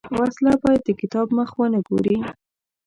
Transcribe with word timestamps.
وسله 0.19 0.53
باید 0.63 0.81
د 0.85 0.89
کتاب 1.01 1.27
مخ 1.37 1.49
ونه 1.57 1.79
ګوري 1.87 2.17